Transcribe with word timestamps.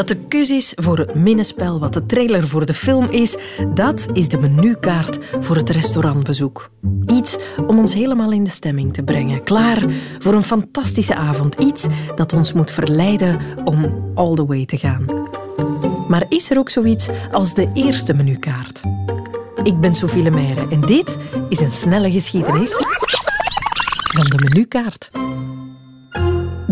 Dat 0.00 0.08
de 0.08 0.26
keus 0.28 0.50
is 0.50 0.72
voor 0.76 0.98
het 0.98 1.14
minnespel 1.14 1.80
wat 1.80 1.92
de 1.92 2.06
trailer 2.06 2.48
voor 2.48 2.66
de 2.66 2.74
film 2.74 3.08
is, 3.10 3.36
dat 3.74 4.08
is 4.12 4.28
de 4.28 4.38
menukaart 4.38 5.18
voor 5.40 5.56
het 5.56 5.70
restaurantbezoek. 5.70 6.70
Iets 7.06 7.36
om 7.66 7.78
ons 7.78 7.94
helemaal 7.94 8.32
in 8.32 8.44
de 8.44 8.50
stemming 8.50 8.94
te 8.94 9.02
brengen. 9.02 9.44
Klaar 9.44 9.84
voor 10.18 10.34
een 10.34 10.42
fantastische 10.42 11.14
avond. 11.14 11.54
Iets 11.54 11.86
dat 12.14 12.32
ons 12.32 12.52
moet 12.52 12.70
verleiden 12.70 13.38
om 13.64 14.10
all 14.14 14.34
the 14.34 14.46
way 14.46 14.64
te 14.66 14.76
gaan. 14.76 15.04
Maar 16.08 16.24
is 16.28 16.50
er 16.50 16.58
ook 16.58 16.70
zoiets 16.70 17.08
als 17.32 17.54
de 17.54 17.70
eerste 17.74 18.14
menukaart? 18.14 18.80
Ik 19.62 19.80
ben 19.80 19.94
Sophie 19.94 20.22
Lemaire 20.22 20.68
en 20.70 20.80
dit 20.80 21.16
is 21.48 21.60
een 21.60 21.70
snelle 21.70 22.10
geschiedenis 22.10 22.72
van 24.14 24.24
de 24.24 24.48
menukaart. 24.48 25.10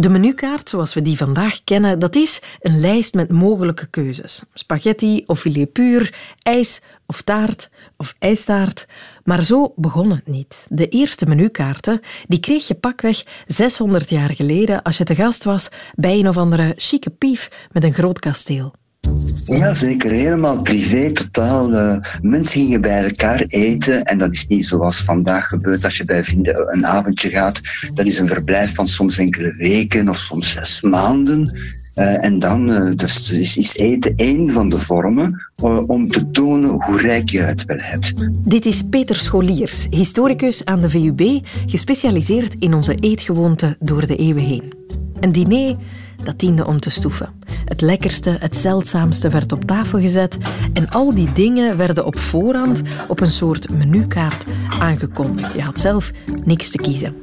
De 0.00 0.08
menukaart, 0.08 0.68
zoals 0.68 0.94
we 0.94 1.02
die 1.02 1.16
vandaag 1.16 1.64
kennen, 1.64 1.98
dat 1.98 2.16
is 2.16 2.40
een 2.60 2.80
lijst 2.80 3.14
met 3.14 3.30
mogelijke 3.30 3.86
keuzes. 3.86 4.42
Spaghetti 4.54 5.22
of 5.26 5.40
filet 5.40 5.72
puur, 5.72 6.14
ijs 6.42 6.80
of 7.06 7.22
taart 7.22 7.70
of 7.96 8.14
ijstaart. 8.18 8.86
Maar 9.24 9.42
zo 9.42 9.72
begon 9.76 10.10
het 10.10 10.26
niet. 10.26 10.66
De 10.70 10.88
eerste 10.88 11.26
menukaarten 11.26 12.00
die 12.26 12.40
kreeg 12.40 12.66
je 12.66 12.74
pakweg 12.74 13.24
600 13.46 14.10
jaar 14.10 14.34
geleden 14.34 14.82
als 14.82 14.98
je 14.98 15.04
te 15.04 15.14
gast 15.14 15.44
was 15.44 15.68
bij 15.94 16.18
een 16.18 16.28
of 16.28 16.36
andere 16.36 16.74
chique 16.76 17.10
pief 17.10 17.50
met 17.72 17.84
een 17.84 17.94
groot 17.94 18.18
kasteel. 18.18 18.74
Ja, 19.44 19.74
zeker. 19.74 20.10
Helemaal 20.10 20.62
privé, 20.62 21.12
totaal. 21.12 21.72
Uh, 21.72 21.96
mensen 22.22 22.60
gingen 22.60 22.80
bij 22.80 23.04
elkaar 23.04 23.40
eten. 23.46 24.04
En 24.04 24.18
dat 24.18 24.32
is 24.32 24.46
niet 24.46 24.66
zoals 24.66 25.00
vandaag 25.00 25.48
gebeurt 25.48 25.84
als 25.84 25.96
je 25.96 26.04
bij 26.04 26.24
vrienden 26.24 26.72
een 26.72 26.86
avondje 26.86 27.28
gaat. 27.28 27.60
Dat 27.94 28.06
is 28.06 28.18
een 28.18 28.26
verblijf 28.26 28.74
van 28.74 28.86
soms 28.86 29.18
enkele 29.18 29.54
weken 29.56 30.08
of 30.08 30.16
soms 30.16 30.52
zes 30.52 30.80
maanden. 30.80 31.56
Uh, 31.94 32.24
en 32.24 32.38
dan 32.38 32.70
uh, 32.70 32.96
dus 32.96 33.32
is, 33.32 33.56
is 33.56 33.76
eten 33.76 34.12
één 34.16 34.52
van 34.52 34.70
de 34.70 34.78
vormen 34.78 35.50
om 35.86 36.08
te 36.08 36.30
tonen 36.30 36.70
hoe 36.70 37.00
rijk 37.00 37.30
je 37.30 37.40
het 37.40 37.64
wel 37.64 37.78
hebt. 37.80 38.14
Dit 38.44 38.66
is 38.66 38.82
Peter 38.82 39.16
Scholiers, 39.16 39.86
historicus 39.90 40.64
aan 40.64 40.80
de 40.80 40.90
VUB, 40.90 41.40
gespecialiseerd 41.66 42.56
in 42.58 42.74
onze 42.74 42.94
eetgewoonten 42.94 43.76
door 43.80 44.06
de 44.06 44.16
eeuwen 44.16 44.44
heen. 44.44 44.72
Een 45.20 45.32
diner 45.32 45.76
dat 46.24 46.38
diende 46.38 46.66
om 46.66 46.80
te 46.80 46.90
stoeven. 46.90 47.37
Het 47.68 47.80
lekkerste, 47.80 48.36
het 48.38 48.56
zeldzaamste 48.56 49.28
werd 49.28 49.52
op 49.52 49.64
tafel 49.64 50.00
gezet 50.00 50.38
en 50.72 50.90
al 50.90 51.14
die 51.14 51.32
dingen 51.32 51.76
werden 51.76 52.06
op 52.06 52.18
voorhand 52.18 52.82
op 53.08 53.20
een 53.20 53.30
soort 53.30 53.70
menukaart 53.70 54.44
aangekondigd. 54.80 55.52
Je 55.52 55.62
had 55.62 55.78
zelf 55.78 56.10
niks 56.44 56.70
te 56.70 56.78
kiezen. 56.78 57.14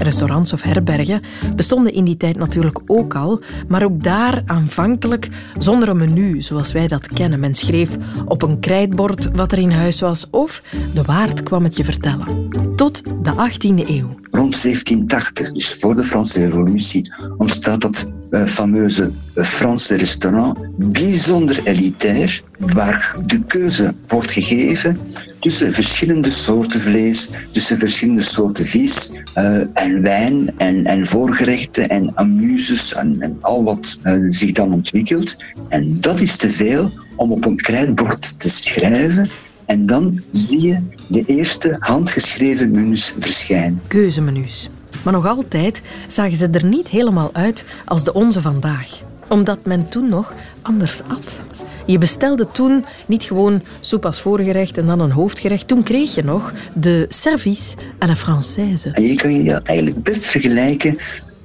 Restaurants 0.00 0.52
of 0.52 0.62
herbergen 0.62 1.20
bestonden 1.56 1.92
in 1.92 2.04
die 2.04 2.16
tijd 2.16 2.36
natuurlijk 2.36 2.80
ook 2.86 3.14
al, 3.14 3.40
maar 3.68 3.84
ook 3.84 4.02
daar 4.02 4.42
aanvankelijk 4.46 5.28
zonder 5.58 5.88
een 5.88 5.96
menu 5.96 6.42
zoals 6.42 6.72
wij 6.72 6.88
dat 6.88 7.06
kennen. 7.06 7.40
Men 7.40 7.54
schreef 7.54 7.90
op 8.24 8.42
een 8.42 8.60
krijtbord 8.60 9.30
wat 9.30 9.52
er 9.52 9.58
in 9.58 9.70
huis 9.70 10.00
was 10.00 10.26
of 10.30 10.62
de 10.94 11.02
waard 11.02 11.42
kwam 11.42 11.64
het 11.64 11.76
je 11.76 11.84
vertellen. 11.84 12.48
Tot 12.76 13.02
de 13.04 13.30
18e 13.30 13.88
eeuw. 13.88 14.14
Rond 14.30 14.62
1780, 14.62 15.52
dus 15.52 15.74
voor 15.74 15.96
de 15.96 16.04
Franse 16.04 16.40
Revolutie, 16.40 17.14
ontstaat 17.36 17.80
dat 17.80 18.12
fameuze 18.32 19.10
Franse 19.34 19.94
restaurant, 19.94 20.58
bijzonder 20.76 21.60
elitair, 21.64 22.42
waar 22.58 23.16
de 23.26 23.44
keuze 23.44 23.94
wordt 24.08 24.32
gegeven 24.32 24.98
tussen 25.40 25.72
verschillende 25.72 26.30
soorten 26.30 26.80
vlees, 26.80 27.30
tussen 27.50 27.78
verschillende 27.78 28.22
soorten 28.22 28.64
vis 28.64 29.12
uh, 29.38 29.60
en 29.72 30.02
wijn 30.02 30.58
en, 30.58 30.84
en 30.84 31.06
voorgerechten 31.06 31.88
en 31.88 32.12
amuses 32.14 32.94
en, 32.94 33.16
en 33.20 33.38
al 33.40 33.64
wat 33.64 33.98
uh, 34.04 34.14
zich 34.28 34.52
dan 34.52 34.72
ontwikkelt. 34.72 35.36
En 35.68 36.00
dat 36.00 36.20
is 36.20 36.36
te 36.36 36.50
veel 36.50 36.90
om 37.16 37.32
op 37.32 37.44
een 37.44 37.56
krijtbord 37.56 38.40
te 38.40 38.48
schrijven 38.50 39.28
en 39.66 39.86
dan 39.86 40.22
zie 40.30 40.60
je 40.60 40.78
de 41.06 41.24
eerste 41.26 41.76
handgeschreven 41.78 42.70
menus 42.70 43.14
verschijnen. 43.18 43.80
Keuzemenus. 43.86 44.68
Maar 45.04 45.12
nog 45.12 45.26
altijd 45.26 45.82
zagen 46.08 46.36
ze 46.36 46.48
er 46.48 46.64
niet 46.64 46.88
helemaal 46.88 47.30
uit 47.32 47.64
als 47.84 48.04
de 48.04 48.12
onze 48.12 48.40
vandaag. 48.40 49.00
Omdat 49.28 49.58
men 49.64 49.88
toen 49.88 50.08
nog 50.08 50.34
anders 50.62 51.00
at. 51.08 51.42
Je 51.86 51.98
bestelde 51.98 52.46
toen 52.52 52.84
niet 53.06 53.22
gewoon 53.22 53.62
soep 53.80 54.04
als 54.04 54.20
voorgerecht 54.20 54.78
en 54.78 54.86
dan 54.86 55.00
een 55.00 55.10
hoofdgerecht. 55.10 55.68
Toen 55.68 55.82
kreeg 55.82 56.14
je 56.14 56.24
nog 56.24 56.52
de 56.74 57.06
service 57.08 57.76
à 58.02 58.06
la 58.06 58.16
française. 58.16 58.90
En 58.92 59.02
je 59.02 59.14
kan 59.14 59.32
je 59.32 59.44
dat 59.44 59.62
eigenlijk 59.62 60.02
best 60.02 60.24
vergelijken 60.24 60.98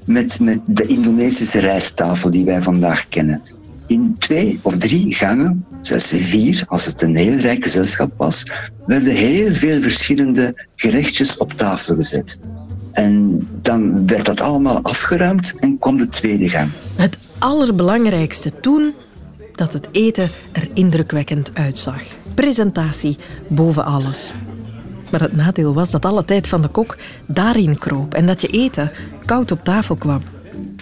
met, 0.05 0.39
met 0.39 0.59
de 0.65 0.85
Indonesische 0.85 1.59
rijsttafel 1.59 2.31
die 2.31 2.45
wij 2.45 2.61
vandaag 2.61 3.07
kennen 3.07 3.41
in 3.87 4.15
twee 4.19 4.59
of 4.61 4.77
drie 4.77 5.13
gangen, 5.13 5.65
zelfs 5.81 6.07
vier 6.07 6.63
als 6.67 6.85
het 6.85 7.01
een 7.01 7.15
heel 7.15 7.37
rijk 7.37 7.63
gezelschap 7.63 8.11
was, 8.17 8.51
werden 8.85 9.13
heel 9.13 9.55
veel 9.55 9.81
verschillende 9.81 10.67
gerechtjes 10.75 11.37
op 11.37 11.53
tafel 11.53 11.95
gezet. 11.95 12.39
En 12.97 13.47
dan 13.61 14.07
werd 14.07 14.25
dat 14.25 14.41
allemaal 14.41 14.81
afgeruimd 14.81 15.55
en 15.59 15.77
kwam 15.79 15.97
de 15.97 16.07
tweede 16.07 16.49
gang. 16.49 16.69
Het 16.95 17.17
allerbelangrijkste 17.37 18.59
toen 18.59 18.93
dat 19.55 19.73
het 19.73 19.87
eten 19.91 20.29
er 20.51 20.69
indrukwekkend 20.73 21.51
uitzag. 21.53 22.01
Presentatie 22.33 23.17
boven 23.47 23.85
alles. 23.85 24.33
Maar 25.11 25.21
het 25.21 25.35
nadeel 25.35 25.73
was 25.73 25.91
dat 25.91 26.05
alle 26.05 26.25
tijd 26.25 26.47
van 26.47 26.61
de 26.61 26.67
kok 26.67 26.97
daarin 27.25 27.77
kroop 27.77 28.13
en 28.13 28.25
dat 28.25 28.41
je 28.41 28.47
eten 28.47 28.91
koud 29.25 29.51
op 29.51 29.63
tafel 29.63 29.95
kwam. 29.95 30.21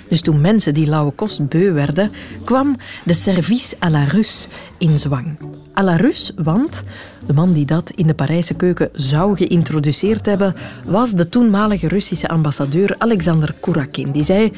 Dus 0.07 0.21
toen 0.21 0.41
mensen 0.41 0.73
die 0.73 0.87
lauwe 0.87 1.11
kost 1.11 1.47
beu 1.47 1.71
werden, 1.71 2.11
kwam 2.43 2.75
de 3.03 3.13
service 3.13 3.75
à 3.83 3.89
la 3.89 4.03
Russe 4.03 4.47
in 4.77 4.99
zwang. 4.99 5.37
À 5.79 5.83
la 5.83 5.95
Russe, 5.95 6.33
want 6.35 6.83
de 7.25 7.33
man 7.33 7.53
die 7.53 7.65
dat 7.65 7.91
in 7.95 8.07
de 8.07 8.13
Parijse 8.13 8.53
keuken 8.53 8.89
zou 8.93 9.35
geïntroduceerd 9.35 10.25
hebben, 10.25 10.53
was 10.87 11.11
de 11.11 11.29
toenmalige 11.29 11.87
Russische 11.87 12.27
ambassadeur 12.27 12.95
Alexander 12.97 13.55
Kurakin. 13.59 14.11
Die 14.11 14.23
zei, 14.23 14.51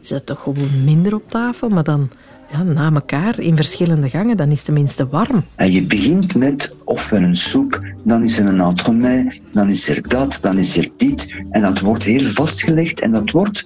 zet 0.00 0.26
toch 0.26 0.42
gewoon 0.42 0.84
minder 0.84 1.14
op 1.14 1.30
tafel, 1.30 1.68
maar 1.68 1.84
dan 1.84 2.10
ja, 2.52 2.62
na 2.62 2.92
elkaar 2.92 3.40
in 3.40 3.56
verschillende 3.56 4.08
gangen, 4.08 4.36
dan 4.36 4.50
is 4.50 4.56
het 4.56 4.64
tenminste 4.64 5.08
warm. 5.08 5.44
En 5.54 5.72
je 5.72 5.82
begint 5.82 6.34
met 6.34 6.76
ofwel 6.84 7.22
een 7.22 7.36
soep, 7.36 7.80
dan 8.04 8.22
is 8.22 8.38
er 8.38 8.46
een 8.46 8.60
entremet, 8.60 9.40
dan 9.52 9.70
is 9.70 9.88
er 9.88 10.08
dat, 10.08 10.38
dan 10.42 10.58
is 10.58 10.76
er 10.76 10.90
dit. 10.96 11.34
En 11.50 11.62
dat 11.62 11.80
wordt 11.80 12.02
heel 12.02 12.26
vastgelegd 12.26 13.00
en 13.00 13.12
dat 13.12 13.30
wordt 13.30 13.64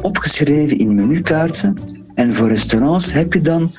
opgeschreven 0.00 0.78
in 0.78 0.94
menukaarten. 0.94 1.76
En 2.14 2.34
voor 2.34 2.48
restaurants 2.48 3.12
heb 3.12 3.32
je 3.32 3.40
dan 3.40 3.72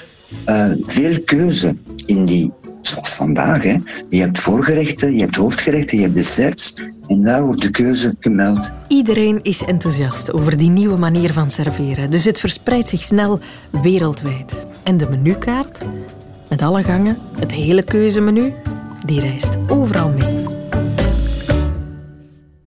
uh, 0.50 0.72
veel 0.86 1.22
keuze 1.22 1.76
in 2.06 2.26
die, 2.26 2.52
zoals 2.82 3.10
vandaag. 3.10 3.64
Hè. 3.64 3.78
Je 4.10 4.20
hebt 4.20 4.40
voorgerechten, 4.40 5.14
je 5.14 5.22
hebt 5.22 5.36
hoofdgerechten, 5.36 5.98
je 5.98 6.04
hebt 6.04 6.16
desserts. 6.16 6.74
En 7.08 7.22
daar 7.22 7.46
wordt 7.46 7.62
de 7.62 7.72
keuze 7.72 8.16
gemeld. 8.20 8.74
Iedereen 8.88 9.40
is 9.42 9.64
enthousiast 9.64 10.34
over 10.34 10.58
die 10.58 10.70
nieuwe 10.70 10.98
manier 10.98 11.34
van 11.34 11.50
serveren. 11.50 12.10
Dus 12.10 12.26
het 12.26 12.40
verspreidt 12.40 12.88
zich 12.88 13.02
snel 13.02 13.40
wereldwijd. 13.82 14.66
En 14.84 14.98
de 14.98 15.08
menukaart, 15.10 15.80
met 16.50 16.62
alle 16.62 16.84
gangen, 16.84 17.18
het 17.40 17.52
hele 17.52 17.84
keuzemenu, 17.84 18.54
die 19.06 19.20
reist 19.20 19.58
mee. 19.58 19.66